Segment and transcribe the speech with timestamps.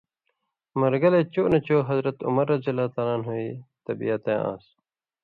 [0.81, 2.55] مرگلئ، چو نہ چو حضرتِ عمرؓ
[3.25, 3.41] بے
[3.85, 4.65] تِبیات آن٘س؛